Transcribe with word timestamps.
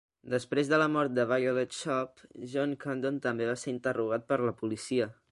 Després 0.33 0.69
de 0.69 0.77
la 0.83 0.87
mort 0.93 1.11
de 1.17 1.25
Violet 1.31 1.75
Sharp, 1.79 2.23
John 2.53 2.73
Condon 2.85 3.19
també 3.27 3.49
va 3.51 3.55
ser 3.65 3.75
interrogat 3.75 4.25
per 4.33 4.41
la 4.49 4.55
policia. 4.63 5.09